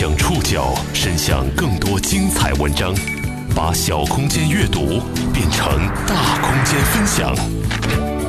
[0.00, 2.94] 将触角伸向更多精彩文章，
[3.54, 4.98] 把小空间阅读
[5.30, 5.76] 变成
[6.06, 7.36] 大空间分享。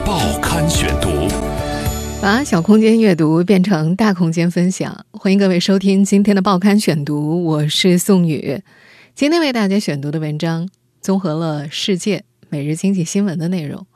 [0.05, 1.29] 报刊选读，
[2.21, 5.05] 把小空间阅读变成大空间分享。
[5.12, 8.62] 欢迎各位收听今天的报刊选读，我是宋宇。
[9.16, 10.68] 今天为大家选读的文章
[11.00, 13.88] 综合了世界、每日经济新闻的内容，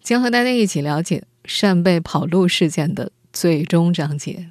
[0.00, 4.50] 将和大家一起了解扇贝跑路事件的最终章节。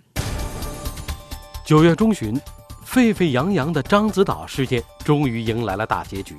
[1.66, 2.34] 九月中旬，
[2.88, 6.34] 沸沸扬扬的獐子岛事件终于迎来了大结局。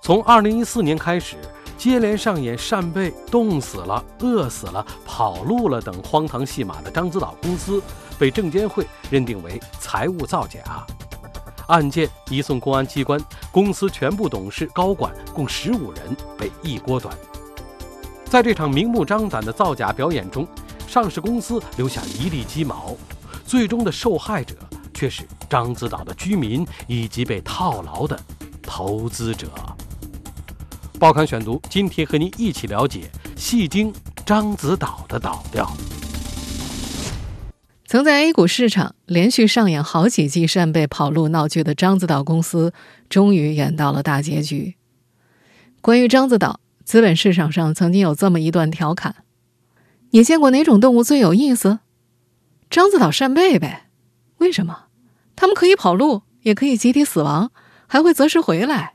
[0.00, 1.36] 从二零一四年开始，
[1.76, 7.80] 接连上演扇贝冻死了、饿死了、跑路了等荒唐戏码的獐子岛公司，
[8.18, 10.84] 被证监会认定为财务造假，
[11.68, 13.18] 案件移送公安机关，
[13.52, 17.16] 公司全部董事、高管共十五人被一锅端。
[18.24, 20.44] 在这场明目张胆的造假表演中，
[20.88, 22.96] 上市公司留下一地鸡毛。
[23.46, 24.54] 最终的受害者
[24.98, 28.18] 却是獐子岛的居民以及被套牢的
[28.60, 29.48] 投资者。
[30.98, 33.92] 报刊选读，今天和您一起了解戏精
[34.26, 35.72] 獐子岛的倒掉。
[37.86, 42.72] 曾在 A 股市场连续上演好几季扇贝跑路闹剧的獐子岛公司，
[43.08, 44.74] 终于演到了大结局。
[45.80, 49.14] 关于獐子岛，资本市场上曾经有这么一段调侃
[50.10, 51.78] ：“你见过哪种动物最有意思？”
[52.68, 53.86] 獐子岛扇贝呗，
[54.38, 54.86] 为什么？
[55.40, 57.52] 他们可以跑路，也可以集体死亡，
[57.86, 58.94] 还会择时回来。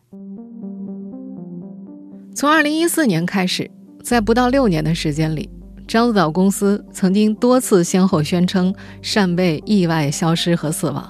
[2.35, 3.72] 从二零一四年开始，
[4.03, 5.50] 在不到六年的时间里，
[5.88, 11.09] 獐子岛公司曾经多次先后宣称扇贝意外消失和死亡。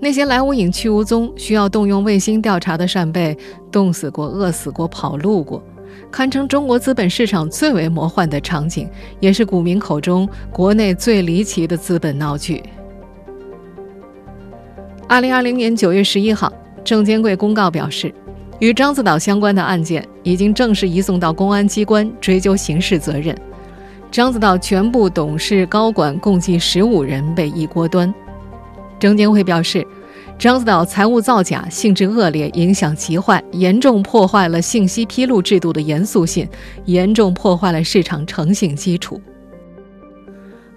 [0.00, 3.38] 那些来无影去无踪、需要动用卫星调查的扇贝，
[3.70, 5.62] 冻死过、饿死过、跑路过。
[6.10, 12.60] 堪称中国资本市场最为魔幻的场景，也是股民口中国内最离奇的资本闹剧。
[15.08, 16.52] 二零二零年九月十一号，
[16.84, 18.14] 证监会公告表示，
[18.58, 23.34] 与獐子岛相关的案件已经正式移送到公安机关追究刑事责任。
[24.12, 28.14] 獐子岛全部董事、高管共计十五人被一锅端。
[29.00, 29.86] 证监会表示。
[30.38, 36.48] 獐子岛财务造假，性质恶劣，影响极坏，严重破坏了信息披露制度的严肃性，
[36.84, 39.20] 严重破坏了市场诚信基础。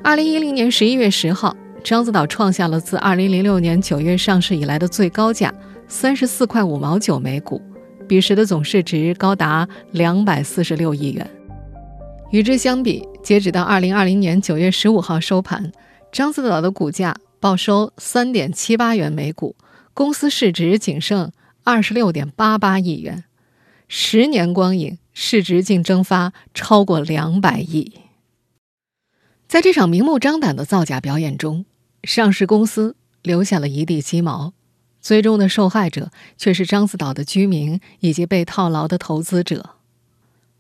[0.02, 5.54] 二零一零年十一月十号，獐子岛创下了自二零零六年九月上市以来的最高价
[5.88, 7.62] 三十四块五毛九每股，
[8.08, 11.30] 彼时的总市值高达两百四十六亿元。
[12.32, 15.72] 与之相比，截止到二零二零年九月十五号收盘，
[16.12, 17.16] 獐子岛的股价。
[17.42, 19.56] 报收三点七八元每股，
[19.96, 21.32] 公司市值仅剩
[21.64, 23.24] 二十六点八八亿元，
[23.88, 27.94] 十年光影，市值净蒸发超过两百亿。
[29.48, 31.66] 在这场明目张胆的造假表演中，
[32.04, 34.54] 上市公司留下了一地鸡毛，
[35.00, 39.72] 最终的受害者却是獐子岛的居民以及被套牢的投资者。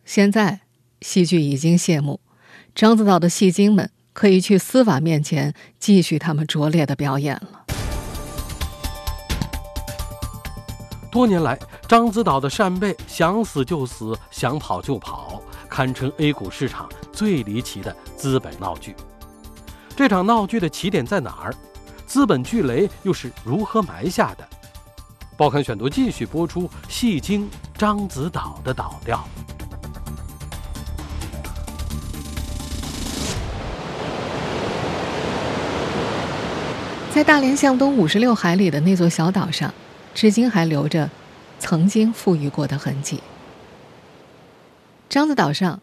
[0.06, 0.62] 现在，
[1.02, 2.20] 戏剧已经谢幕，
[2.76, 3.90] 獐子岛的戏精们。
[4.14, 7.66] 可以去司法面前继续他们拙劣的表演了。
[11.10, 18.94] 多年来，獐子岛的扇贝想死就死，想跑就跑，堪称 A 股市场最离奇的资本闹剧。
[20.02, 21.54] 这场闹剧的起点在哪儿？
[22.08, 24.44] 资本巨雷又是如何埋下的？
[25.38, 27.48] 报刊选读继续播出：戏精
[27.78, 29.24] 獐子岛的倒掉。
[37.12, 39.72] 在大连向东五十六海里的那座小岛上，
[40.16, 41.12] 至今还留着
[41.60, 43.22] 曾经富裕过的痕迹。
[45.12, 45.80] 獐子岛上，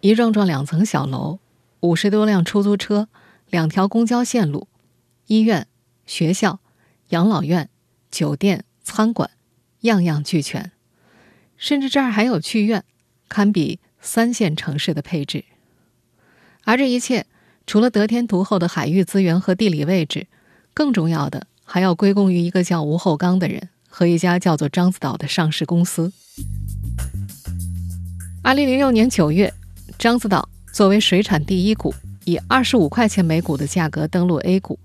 [0.00, 1.38] 一幢幢两层小楼，
[1.80, 3.08] 五十多辆出租车，
[3.50, 4.68] 两条公交线路，
[5.26, 5.66] 医院、
[6.06, 6.60] 学校、
[7.08, 7.68] 养老院、
[8.10, 9.30] 酒店、餐馆，
[9.80, 10.72] 样样俱全。
[11.56, 12.84] 甚至这儿还有剧院，
[13.28, 15.44] 堪比三线城市的配置。
[16.64, 17.26] 而这一切，
[17.66, 20.26] 除了得天独厚的海域资源和地理位置。
[20.74, 26.12] 更重要的还要归功于一个叫吴厚刚的人和一家叫做獐子岛的上市公司。
[28.44, 29.52] 二零零六年九月，
[29.98, 31.92] 獐子岛作为水产第一股，
[32.28, 34.78] 以二十五块钱每股的价格登陆 A 股。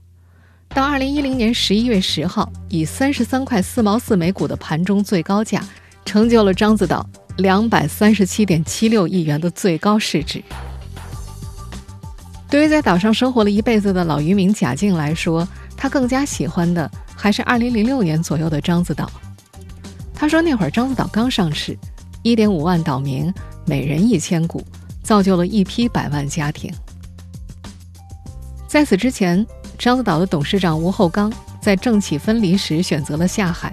[0.70, 5.62] 到二零一零年十一月十号，以三十三块四毛四每股的盘中最高价，
[6.06, 7.06] 成就了獐子岛
[7.36, 10.42] 两百三十七点七六亿元的最高市值。
[12.50, 19.12] 对于在岛上生活了一辈子的老渔民贾静来说，他更加喜欢的还是2006年左右的獐子岛。
[20.16, 21.78] 他说，那会儿獐子岛刚上市
[22.24, 23.34] ，1.5万岛民，
[23.66, 24.66] 每人一千股，
[25.04, 26.74] 造就了一批百万家庭。
[28.74, 29.46] 在此之前，
[29.78, 31.32] 獐子岛的董事长吴厚刚
[31.62, 33.72] 在政企分离时选择了下海，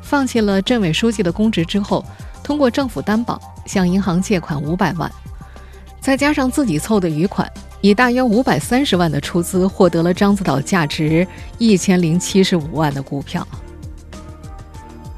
[0.00, 2.02] 放弃了镇委书记的公职之后，
[2.42, 5.12] 通过政府担保向银行借款五百万，
[6.00, 7.46] 再加上自己凑的余款，
[7.82, 11.28] 以大约五百三十万的出资，获得了獐子岛价值
[11.58, 13.46] 一千零七十五万的股票。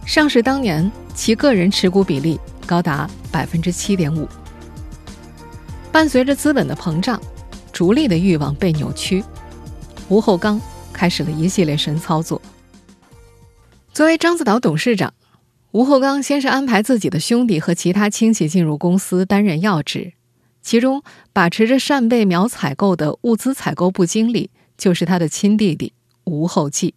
[0.04, 4.28] 上市当年，其个人持股比例高达百分之七点五。
[5.92, 7.22] 伴随着资本的膨胀，
[7.72, 9.24] 逐利的欲望被扭曲。
[10.08, 10.60] 吴厚刚
[10.92, 12.40] 开始了一系列神操作。
[13.92, 15.14] 作为獐子岛董事长，
[15.70, 20.12] 吴厚刚先是安排自己的兄弟和其他亲戚进入公司担任要职，
[20.60, 21.02] 其中
[21.32, 25.92] 把持着扇贝苗采购的物资采购部经理就是他的亲弟弟
[26.24, 26.94] 吴厚济。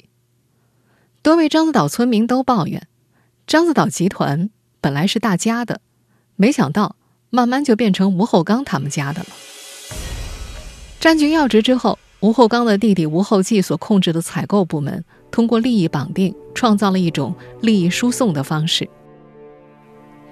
[1.22, 2.88] 多位獐子岛村民都抱怨，
[3.48, 4.50] 獐子岛集团
[4.80, 5.81] 本来是大家的，
[6.36, 6.95] 没想到
[7.30, 9.27] 慢慢就变成吴厚刚他们家的了。
[11.06, 12.00] 占据要职之后。
[12.22, 18.90] 吴厚刚的弟弟吴厚济所控制的采购部门，通过利益绑定，创造了一种利益输送的方式。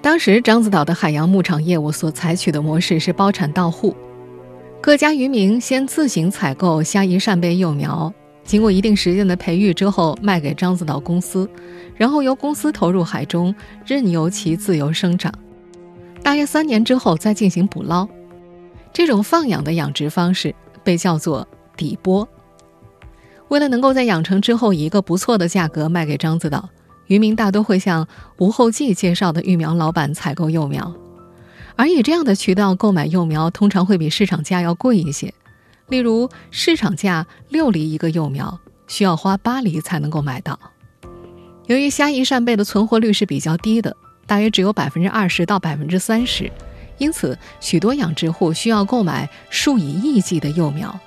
[0.02, 3.96] 当时獐子岛的海洋牧场业务所采取的模式是包产到户，
[4.82, 8.12] 各家渔民先自行采购虾夷扇贝幼苗，
[8.44, 11.48] 经过一定时间的培育之后，卖给獐子岛公司，
[11.96, 13.54] 然后由公司投入海中，
[13.86, 15.32] 任由其自由生长。
[16.24, 18.08] 大约三年之后再进行捕捞。
[18.94, 21.48] 这种放养的养殖方式被叫做。
[21.76, 22.30] 底波。
[23.48, 26.70] 为了能够在养成之后以一个不错的价格卖给獐子岛，
[27.08, 28.08] 渔民大多会向
[28.38, 30.94] 吴厚济介绍的育苗老板采购幼苗，
[31.76, 35.34] 而以这样的渠道购买幼苗，通常会比市场价要贵一些。
[35.88, 40.60] 例如，市场价六厘一个幼苗，需要花八厘才能够买到。
[41.66, 43.98] 由于虾夷扇贝的存活率是比较低的，
[44.28, 46.52] 大约只有百分之二十到百分之三十，
[47.04, 50.98] 因此许多养殖户需要购买数以亿计的幼苗。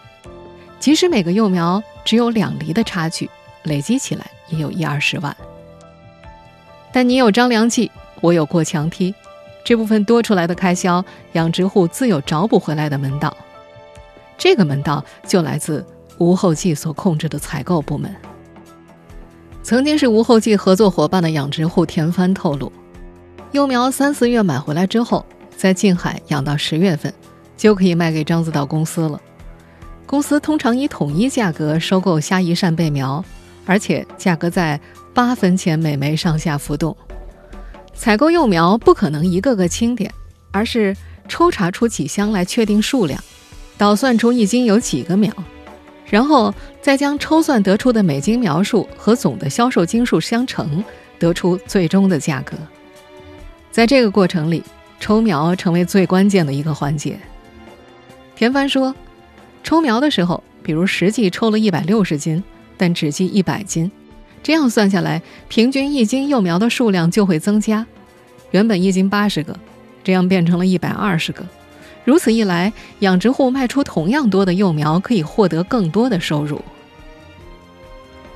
[0.78, 3.30] 即使每个幼苗只有两厘的差距，
[3.62, 5.34] 累积起来也有一二十万。
[6.92, 7.90] 但你有张良计，
[8.20, 9.14] 我有过墙梯，
[9.64, 11.02] 这部分多出来的开销，
[11.32, 13.34] 养殖户自有找补回来的门道。
[14.36, 15.82] 这个门道就来自
[16.18, 18.14] 吴后继所控制的采购部门。
[19.62, 22.70] 曾经是吴后继合作伙伴的养殖户田帆透露，
[23.52, 25.24] 幼苗三四月买回来之后，
[25.56, 27.12] 在近海养到十月份，
[27.56, 29.20] 就可以卖给獐子岛公司了。
[30.06, 33.24] 公司通常以统一价格收购虾夷扇贝苗，
[33.64, 34.78] 而且价格在
[35.12, 36.96] 八分钱每枚上下浮动。
[37.94, 40.12] 采购幼苗不可能一个个清点，
[40.52, 40.94] 而是
[41.26, 43.18] 抽查出几箱来确定数量，
[43.78, 45.32] 倒算出一斤有几个苗，
[46.04, 50.84] 然后再将抽算得出的每斤苗数和总的销售斤数相乘，
[51.18, 52.56] 得出最终的价格。
[53.72, 54.62] 在这个过程里，
[55.00, 57.18] 抽苗成为最关键的一个环节。
[58.34, 58.94] 田帆说。
[59.64, 62.40] 抽苗的时候，比如实际抽了一百六十斤，
[62.76, 63.90] 但只计一百斤，
[64.40, 67.84] 这样算下来，平均一斤幼苗的数量就会增加。
[68.52, 69.58] 原本一斤八十个，
[70.04, 71.44] 这样变成了一百二十个。
[72.04, 76.62] 如此一来，养殖户卖出同样多的幼苗，可以获得更多的收入。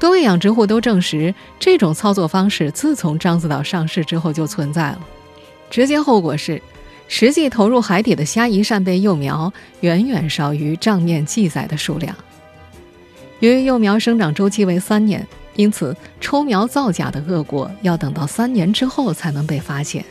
[0.01, 5.01] 多位养殖户都证实，这种操作方式自从獐子岛上市之后就存在了，
[5.71, 6.61] 直接后果是。
[7.13, 12.15] 实际投入海底的虾夷扇贝幼苗远远少于账面记载的数量。
[13.41, 15.27] 由于幼苗生长周期为三年，
[15.57, 20.05] 因此抽苗造假的恶果要等到三年之后才能被发现。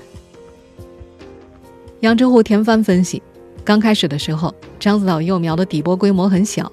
[2.01, 3.23] 养殖户田帆分析，
[3.63, 6.69] 刚开始的时候，獐子岛幼苗的底波规模很小，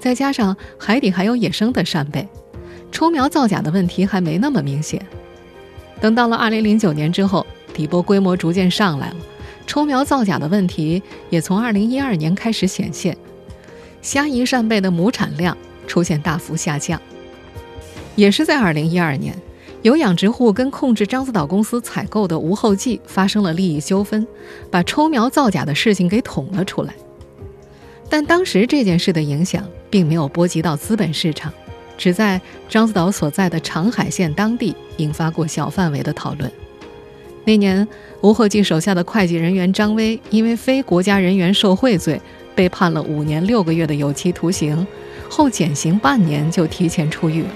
[0.00, 2.26] 再加上海底还有野生的扇贝，
[2.90, 5.04] 抽苗造假的问题还没那么明显。
[6.00, 7.46] 等到了2009年之后，
[7.76, 9.16] 底波规模逐渐上来了。
[9.66, 13.16] 抽苗造假的问题也从2012年开始显现，
[14.00, 15.56] 虾夷扇贝的亩产量
[15.86, 17.00] 出现大幅下降。
[18.14, 19.36] 也是在2012年，
[19.82, 24.26] 有养殖户跟控制獐子岛公司采购的吴厚济发生了利益纠纷，
[24.70, 26.94] 把抽苗造假的事情给捅了出来。
[28.08, 31.52] 但当时这件事的影响并没有波及到资本市场，
[31.98, 32.40] 只在
[32.70, 36.50] 獐子岛所在的长海县当地引发过小范围的讨论。
[37.46, 37.86] 那年，
[38.22, 42.20] 吴厚济手下的会计人员张威因为非国家人员受贿罪，
[42.56, 44.84] 被判了五年六个月的有期徒刑，
[45.30, 47.48] 后减刑半年就提前出狱了。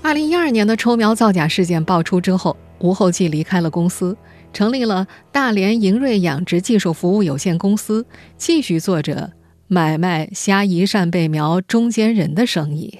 [0.00, 4.16] 二零一二年的抽苗造假事件爆出之后，吴厚济离开了公司，
[4.52, 8.06] 成立了大连盈瑞养殖技术服务有限公司，
[8.36, 9.32] 继续做着
[9.66, 12.96] 买卖虾夷扇贝苗中间人的生意。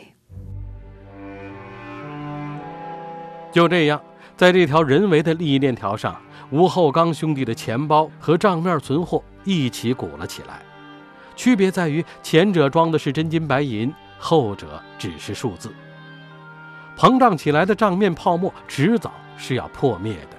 [3.52, 4.02] 就这样。
[4.36, 10.60] 在这条人为的利益链条上，吴厚刚兄弟的钱包和账面存货一起鼓了起来。
[11.34, 15.72] 区别在于前者装的是真金白银，后者只是数字。
[16.98, 20.36] 膨胀起来的账面泡沫迟早是要破灭的。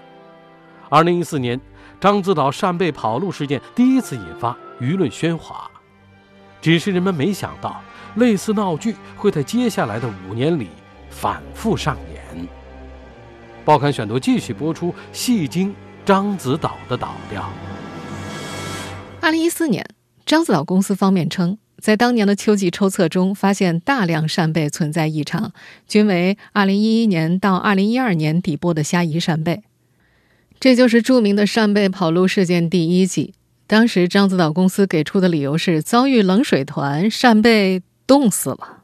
[0.89, 1.59] 二零一四年，
[1.99, 5.69] 獐子岛扇贝跑路事件第一次引发舆论喧哗，
[6.61, 7.81] 只是人们没想到，
[8.15, 10.69] 类似闹剧会在接下来的五年里
[11.09, 12.16] 反复上演。
[13.67, 17.51] 报刊选读继续播出，戏精獐子岛的岛调。
[19.19, 19.85] 二零一四年，
[20.25, 21.57] 獐子岛公司方面称。
[21.77, 25.51] 在当年的秋季抽测中，发现大量扇贝存在异常，
[25.85, 29.63] 均为2011年到2012年底播的虾夷扇贝。
[30.61, 33.33] 这就是著名的扇贝跑路事件第一季。
[33.67, 38.76] 当时獐子岛公司给出的理由是遭遇冷水团，扇贝冻死了。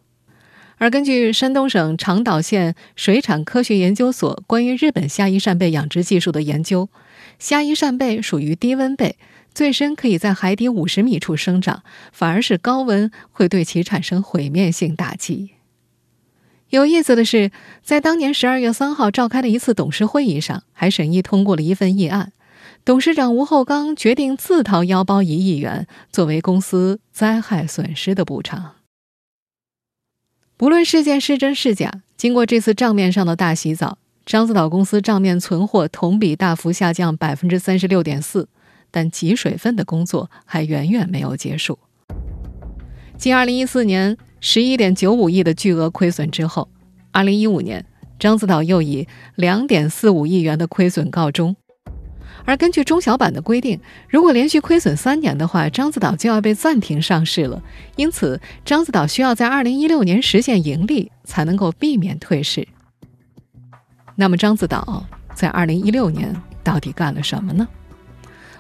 [0.84, 6.90] 而根据山东省长岛县水产科学研究所关于日本虾夷扇贝养殖技术的研究，
[7.40, 9.16] 虾夷扇贝属于低温贝。
[9.54, 15.52] 最深可以在海底五十米处生长，反而是高温会对其产生毁灭性打击。
[16.68, 22.34] 有意思的是，在当年十二月三号召开的一次董事会议上，还审议通过了一份议案，
[22.84, 28.83] 董事长吴厚刚决定自掏腰包一亿元作为公司灾害损失的补偿。
[30.64, 38.48] 无论事件是真是假，经过这次账面上的大洗澡，獐子岛公司账面存货同比大幅下降百分之三十六点四。
[38.90, 41.78] 但挤水分的工作还远远没有结束。
[43.18, 46.70] 继2014年11.95亿的巨额亏损之后
[47.12, 47.86] ，2015年
[48.18, 49.06] 獐子岛又以
[49.36, 51.54] 2.45亿元的亏损告终。
[52.46, 57.62] 而根据中小板的规定，如果连续亏损三年的话，獐子岛就要被暂停上市了。
[57.96, 62.68] 因此，獐子岛需要在2016年实现盈利，才能够避免退市。
[64.16, 67.68] 那么，獐子岛在2016年到底干了什么呢？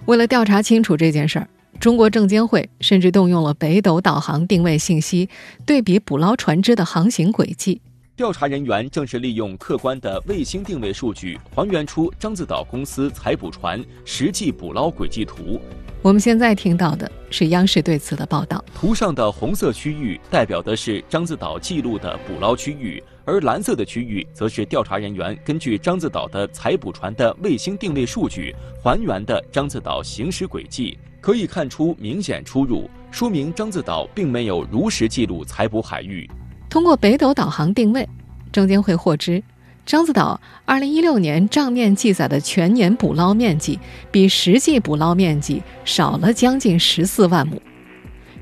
[0.06, 1.48] 为了调查清楚这件事儿，
[1.80, 5.30] 中国证监会甚至动用了北斗导航定位信息，
[5.66, 7.82] 对比捕捞船只的航行轨迹。
[8.16, 15.60] 调查人员正是利用客观的卫星定位数据，还原出獐子岛公司采捕船实际捕捞轨迹图。
[16.04, 18.64] 我们现在听到的是央视对此的报道。
[18.76, 30.96] 图上的红色区域代表的是獐子岛记录的捕捞区域，而蓝色的区域则是调查人员根据獐子岛的采捕船的卫星定位数据还原的獐子岛行驶轨迹。
[31.20, 36.30] 可以看出明显出入，说明獐子岛并没有如实记录采捕海域。
[36.74, 38.10] 通过北斗导航定位，
[38.52, 39.44] 证监会获知。
[39.86, 47.62] 獐子岛2016年账面记载的全年捕捞面积比实际捕捞面积少了将近14万亩，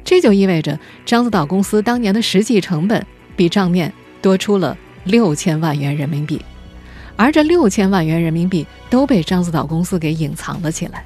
[0.05, 6.41] 这就意味着獐子岛公司当年的实际成本比账面多出了六千万元人民币，
[7.17, 11.03] 而这六千万元人民币都被獐子岛公司给隐藏了起来。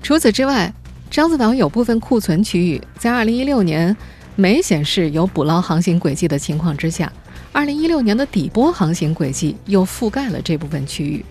[0.00, 0.72] 除此之外，
[1.10, 3.96] 獐子岛有部分库存区域在2016年
[4.40, 7.12] 没显示有捕捞航行轨迹的情况之下。
[7.52, 11.24] 二零一六年的底波航行轨迹又覆盖了这部分区域。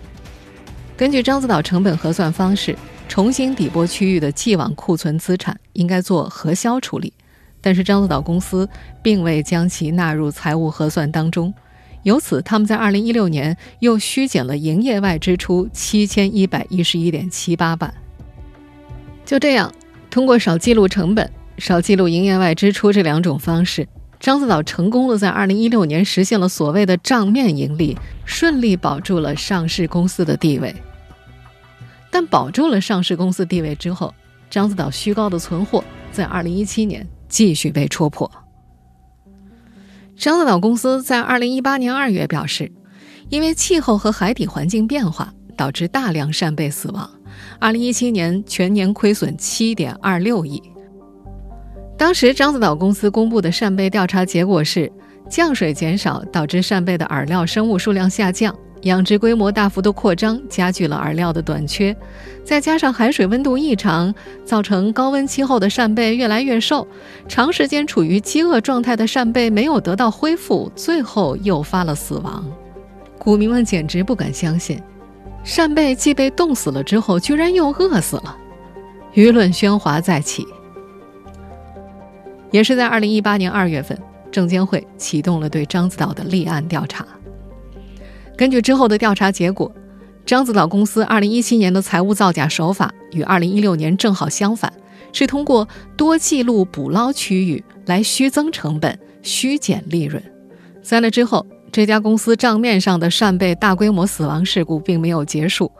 [0.96, 2.76] 根据獐子岛成本核算方式，
[3.08, 7.10] 重新底波区域的既往库存资产应该做核销处理，
[7.62, 8.68] 但是獐子岛公司
[9.02, 11.52] 并未将其纳入财务核算当中，
[12.02, 17.94] 由此他们在二零一六年又虚减了营业外支出七千一百一十一点七八万。
[19.24, 19.72] 就这样，
[20.10, 23.86] 通过少记录成本、少记录营业外支出这两种方式。
[24.18, 30.74] 獐子岛成功的在二零一六年实现了所谓的账面盈利，顺利保住了上市公司的地位。
[32.10, 34.12] 但保住了上市公司地位之后，
[34.50, 38.30] 獐子岛虚高的存货在二零一七年继续被戳破。
[40.18, 42.70] 獐子岛公司在二零一八年二月表示，
[43.28, 47.08] 因为气候和海底环境变化导致大量扇贝死亡，
[47.58, 50.62] 二零一七年全年亏损七点二六亿。
[52.00, 54.90] 当时獐子岛公司公布的扇贝调查结果是，
[55.28, 61.94] 降水减少导致扇贝的饵料生物数量下降，养殖规模大幅度扩张，加剧了饵料的短缺，
[62.42, 64.14] 再加上海水温度异常，
[64.46, 66.88] 造成高温气候的扇贝越来越瘦，
[67.28, 72.42] 长时间处于饥饿状态的扇贝没有得到恢复，最后诱发了死亡。
[73.18, 74.82] 股民们简直不敢相信，
[75.44, 78.34] 扇贝既被冻死了之后，居然又饿死了，
[79.12, 80.46] 舆论喧哗再起。
[82.50, 83.98] 也是在二零一八年二月份，
[84.30, 87.06] 证监会启动了对獐子岛的立案调查。
[88.36, 89.70] 根据之后的调查结果，
[90.26, 94.72] 獐子岛公司二零一七年的财务造假手法与二零一六年正好相反，
[95.12, 100.22] 是通过多记录捕捞区域来虚增成本、虚减利润。
[100.82, 105.70] 在那之后，这家公司账面上的扇贝大规模死亡事故并没有结束。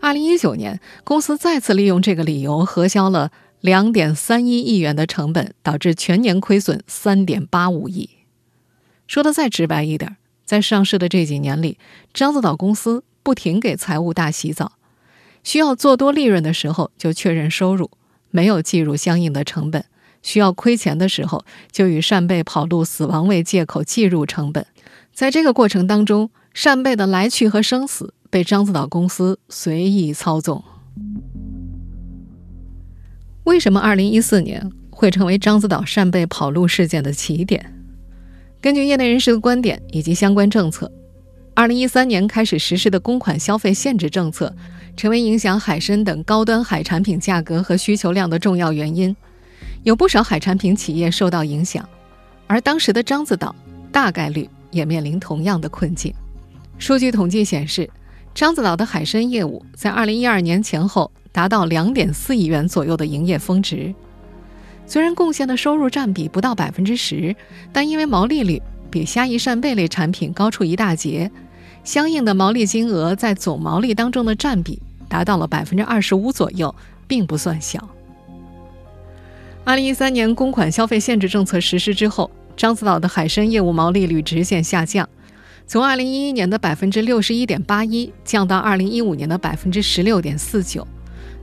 [0.00, 3.30] 二零一九年，公司再次利用这个理由核销了。
[3.66, 8.08] 两点三一亿元的成本，导致全年亏损三点八五亿。
[9.08, 11.76] 说的再直白一点，在上市的这几年里，
[12.14, 14.74] 獐子岛公司不停给财务大洗澡，
[15.42, 17.90] 需要做多利润的时候就确认收入，
[18.30, 19.82] 没有计入相应的成本；
[20.22, 24.64] 需要亏钱的时候，就以扇贝跑路死亡为借口计入成本。
[25.12, 30.62] 在这个过程当中，扇贝的来去和生死被獐子岛公司随意操纵。
[33.46, 37.72] 为什么2014年会成为獐子岛扇贝跑路事件的起点？
[38.60, 40.90] 根据业内人士的观点以及相关政策
[41.54, 44.52] ，2013年开始实施的公款消费限制政策，
[44.96, 49.14] 成为影响海参等高端海产品价格和需求量的重要原因。
[49.84, 51.88] 有不少海产品企业受到影响，
[52.48, 53.54] 而当时的獐子岛
[53.92, 56.12] 大概率也面临同样的困境。
[56.78, 57.88] 数据统计显示，
[58.34, 61.08] 獐子岛的海参业务在2012年前后。
[61.36, 63.94] 达到两点四亿元左右的营业峰值，
[64.86, 67.36] 虽然贡献的收入占比不到百分之十，
[67.74, 71.30] 但因为毛利率比虾夷扇贝类产品高出一大截，
[71.84, 76.74] 相应的毛利金额在总毛利当中的占比达到了百分之二十五左右，
[77.06, 77.86] 并不算小。
[79.62, 85.06] 二零一三年公款消费限制政策实施之后，獐子岛的海参业务毛利率直线下降，
[85.66, 90.88] 从二零一一年的百分之六十一点八一降到二零一五年的百分之十六点四九。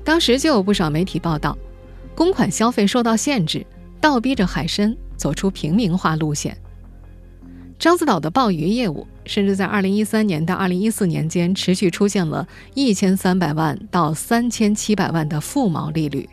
[0.03, 1.57] 当时就有不少媒体报道，
[2.13, 3.65] 公款消费受到限制，
[4.01, 6.57] 倒逼着海参走出平民化路线。
[7.79, 16.29] 獐子岛的鲍鱼业务，甚至在2013年到2014年间持续出现了一千三百万到三千七百万的负毛利率。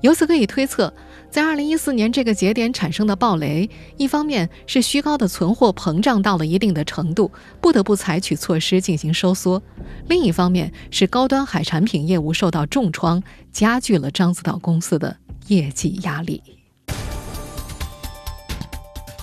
[0.00, 0.92] 由此可以推测。
[1.30, 3.68] 在二零一四年这个节点产生的暴雷，
[3.98, 7.30] 一方面是虚高的存货膨胀到了一定的程度，
[7.60, 9.60] 不得不采取措施进行收缩；
[10.08, 15.14] 另一方面是高端海产品业务受到重创，加剧了獐子岛公司的
[15.48, 16.42] 业绩压力。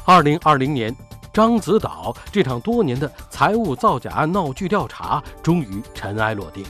[0.05, 0.95] 二零二零年，
[1.33, 6.63] 獐子岛这场多年的财务造假案闹剧调查终于尘埃落定，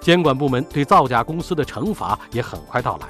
[0.00, 3.06] 监管部门对造假公司的惩罚也很快到来。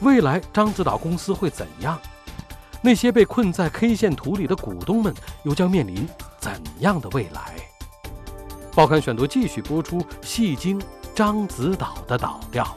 [0.00, 2.00] 未来獐子岛公司会怎样？
[2.80, 5.12] 那些被困在 K 线图里的股东们
[5.44, 6.06] 又将面临
[6.38, 7.56] 怎样的未来？
[8.74, 10.80] 报刊选读继续播出，戏精
[11.16, 12.76] 獐子岛的倒掉。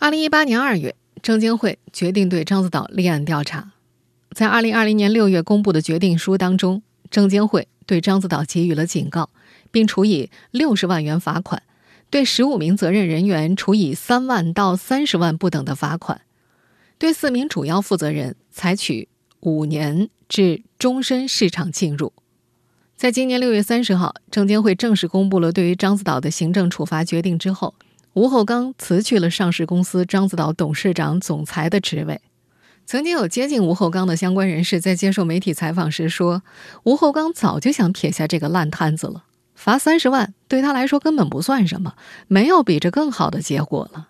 [0.00, 3.70] 二零一八年二月，证监会决定对獐子岛立案调查。
[4.32, 9.30] 在二零二零年六月公布的决定书当中，证监会对獐子岛给予了警告，
[9.70, 11.62] 并处以六十万元罚款。
[12.14, 16.20] 对十五名责任人员处以三万到三十万不等的罚款，
[16.96, 19.08] 对四名主要负责人采取
[19.40, 22.12] 五年至终身市场禁入。
[22.94, 27.74] 在今年六月三十号，证监会正式公布了对于獐子岛的行政处罚决定之后，
[28.12, 32.20] 吴厚刚辞去了上市公司獐子岛董事长、总裁的职位。
[32.86, 36.44] 曾经有接近吴厚刚的相关人士在接受媒体采访时说，
[36.84, 39.24] 吴厚刚早就想撇下这个烂摊子了。
[39.64, 41.94] 罚三十万对他来说根本不算什么，
[42.28, 44.08] 没有比这更好的结果了。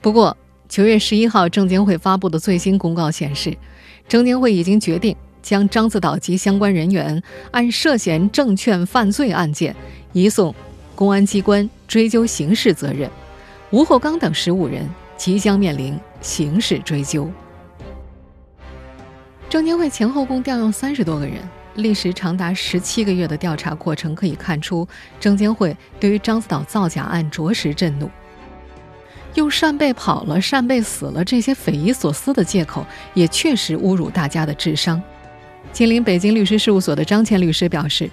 [0.00, 0.36] 不过，
[0.68, 3.58] 九月十一号，证监会发布的最新公告显示，
[4.06, 9.74] 证监会已经决定将獐子岛及相关人员按涉嫌证券犯罪案件
[10.12, 10.54] 移送
[10.94, 13.10] 公安机关追究刑事责任，
[13.70, 17.28] 吴厚刚等十五人即将面临刑事追究。
[19.48, 21.38] 证监会前后共调用三十多个人。
[21.74, 24.86] 历时长达十七个月的调查过程可以看出，
[25.18, 28.10] 证监会对于獐子岛造假案着实震怒。
[29.34, 35.02] 用扇贝跑了、扇贝死了这些匪夷所思的借口，也确实侮辱大家的智商。
[35.72, 38.08] 近邻北京律师事务所的张倩律师表示，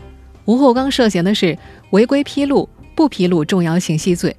[0.45, 1.55] 吴厚刚涉嫌的是
[1.91, 4.35] 违规披露、不披露重要信息罪，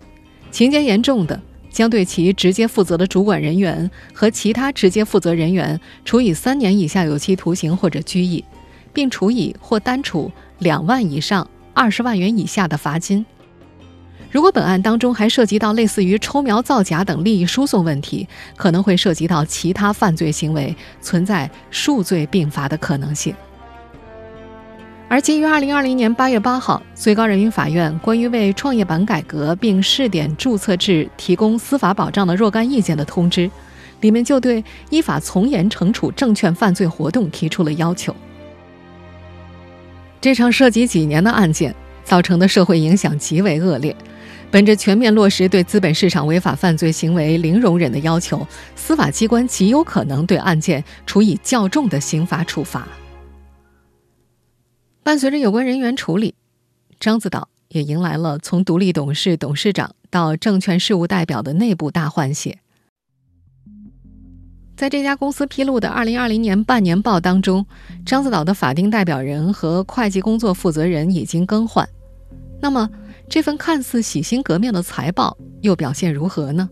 [0.50, 8.44] 情节严重的，将对其直接负责的主管人员和其他直接负责人员处以三年以下有期徒刑或者拘役。
[8.92, 13.24] 并处以或单处两万以上二十万元以下的罚金。
[14.30, 18.26] 如果本案当中还涉及到类似于抽苗造假等利益输送问题，
[18.56, 23.34] 可能会涉及到其他犯罪行为，存在数罪并罚的可能性。
[25.08, 33.50] 而基于二零二零年八月八号最高人民法院关于为创业板改革并试点注册制提供司法保障的若干意见的通知，
[34.00, 38.16] 里面就对依法从严惩处证券犯罪活动提出了要求。
[40.22, 43.94] 这场涉及几年的案件造成的社会影响极为恶劣。
[44.52, 52.86] 本着全面落实对资本市场违法犯罪行为零容忍的要求，司法机关极有可能对案件处以较重的刑罚处罚。
[55.02, 56.36] 伴随着有关人员处理，
[57.00, 62.60] 獐子岛也迎来了从独立董事、董事长到证券事务代表的内部大换血。
[64.82, 67.64] 在这家公司披露的2020年半年报当中，
[68.04, 71.88] 獐子岛的法定代表人和会计工作负责人已经更换。
[72.60, 72.90] 那么，
[73.28, 76.68] 这份看似洗心革面的财报又表现如何呢？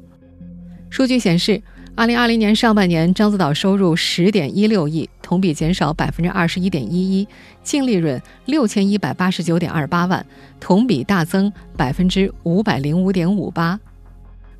[0.91, 1.63] 数据显示
[1.95, 7.29] ，2020年上半年，獐子岛收入10.16亿，同比减少21.11%，
[7.63, 10.27] 净利润6189.28万，
[10.59, 13.79] 同比大增505.58%。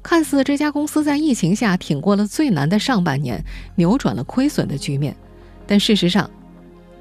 [0.03, 3.45] 看似这家公司在疫情下挺过了最难的上半年，
[3.77, 5.15] 扭转了亏损的局面，
[5.67, 6.29] 但事实上，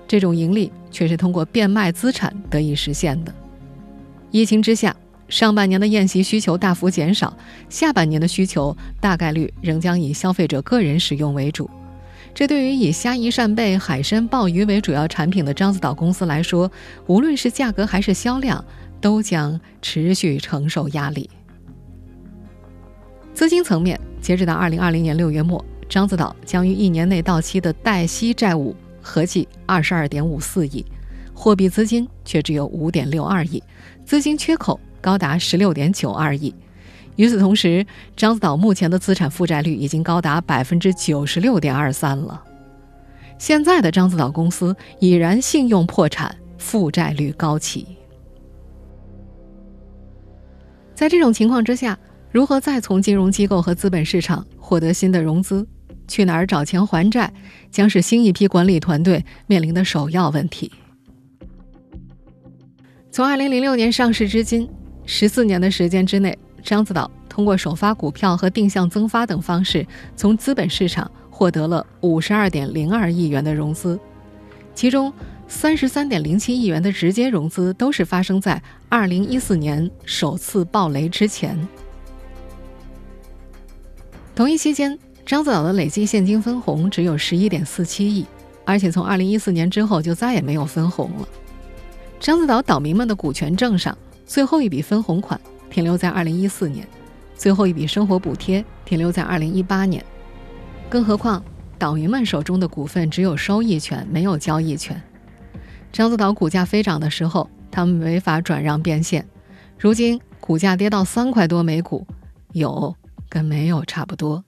[0.07, 3.33] 这种盈利却是通过变卖资产得以实现的。
[4.31, 4.95] 疫情之下，
[5.27, 7.35] 上半年的宴席需求大幅减少，
[7.69, 11.69] 下半年的需求大概率仍将以消费者个人使用为主。
[12.33, 16.71] 这对于以虾夷扇贝、海参、鲍鱼为主要产品的獐子岛公司来说，
[17.07, 18.63] 无论是价格还是销量，
[19.01, 21.29] 都将持续承受压力。
[23.39, 30.85] 资金层面，截止到二零二零年六月末，獐子岛将于一年内到期的贷息债务合计二十二点五四亿，
[31.33, 33.63] 货币资金却只有五点六二亿，
[34.03, 36.53] 资金缺口高达十六点九二亿。
[37.15, 37.85] 与此同时，
[38.17, 42.43] 獐子岛目前的资产负债率已经高达百分之九十六点二三了。
[43.37, 47.87] 现在的獐子岛公司已然信用破产，负债率高企。
[50.93, 51.97] 在这种情况之下，
[52.31, 55.65] 如何再从金融机构和资本市场获得新的融资？
[56.07, 57.31] 去哪儿找钱还债，
[57.71, 60.71] 将是新一批管理团队面临的首要问题。
[63.11, 64.69] 从2006年上市至今，
[65.05, 73.99] 十四年的时间之内，獐子岛通过首发股票和定向增发等方式，从资本市场获得了52.02亿元的融资，
[74.75, 75.11] 其中
[75.49, 78.61] 33.07亿元的直接融资都是发生在
[78.91, 81.57] 2014年首次暴雷之前。
[84.39, 88.25] 同一期间，獐子岛的累计现金分红只有十一点四七亿，
[88.63, 91.27] 而且从二零一四年之后就再也没有分红了。
[92.21, 95.37] 獐子岛岛民们的股权证上，最后一笔分红款
[95.69, 96.87] 停留在二零一四年，
[97.35, 100.01] 最后一笔生活补贴停留在二零一八年。
[100.87, 101.43] 更何况，
[101.77, 105.01] 岛民们手中的股份只有收益权，没有交易权。
[105.91, 109.21] 獐子岛股价飞涨的时候，他们没法转让变现；
[109.77, 112.07] 如今股价跌到三块多每股，
[112.53, 112.95] 有。
[113.29, 114.43] 跟没有差不多。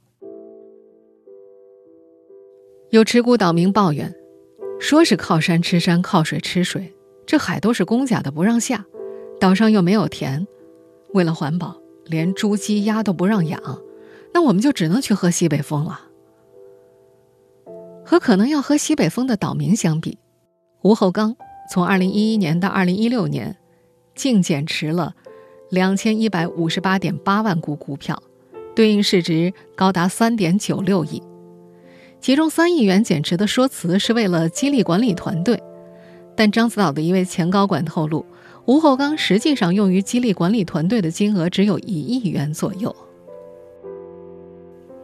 [2.89, 4.13] 有持股岛民抱怨，
[4.79, 6.93] 说是靠山吃山，靠水吃水，
[7.25, 8.85] 这海都是公家的，不让下，
[9.39, 10.45] 岛上又没有田，
[11.13, 13.61] 为了环保，连猪鸡鸭都不让养，
[14.33, 16.07] 那我们就只能去喝西北风了。
[18.03, 20.17] 和可能要喝西北风的岛民相比，
[20.81, 21.37] 吴厚刚
[21.71, 23.55] 从二零一一年到二零一六年，
[24.15, 25.15] 净减持了
[25.69, 28.21] 两千一百五十八点八万股股票。
[28.75, 31.21] 对应市值高达三点九六亿，
[32.19, 35.61] 其中三亿元减持的说辞是为了激励管理团队，
[36.35, 38.25] 但獐子岛的一位前高管透露，
[38.65, 42.95] 吴厚刚实际上用于激励管理团队的金额只有一亿元左右。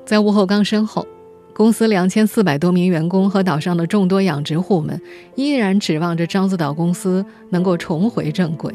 [0.06, 1.06] 在吴厚刚身后，
[1.54, 5.02] 公司两千四百多名员工和岛上的众多养殖户们
[5.36, 8.74] 依然指望着獐子岛公司能够重回正轨。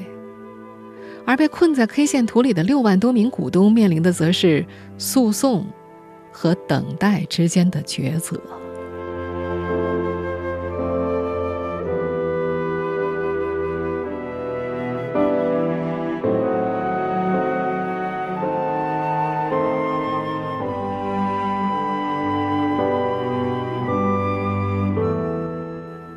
[1.25, 4.65] 而被困在 K 线图里的六万多名股东面临的，则是
[4.99, 5.65] 诉讼
[6.31, 8.41] 和等待之间的抉择。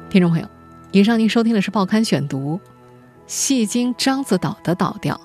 [0.10, 0.48] 听众朋友，
[0.92, 2.60] 以上您收听的是《报刊选读》。
[3.28, 5.20] 戏精獐子岛的岛调。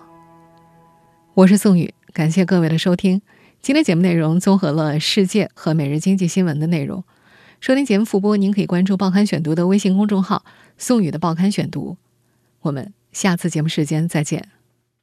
[1.35, 3.21] 我是宋宇，感谢各位的收听。
[3.61, 7.05] 今天节目内容综合了世界和每日经济新闻的内容。
[7.61, 10.45] 收听节目复播，您可以关注“报刊选读”的微信公众号
[10.79, 11.99] “宋宇的报刊选读”。
[12.63, 14.49] 我们下次节目时间再见。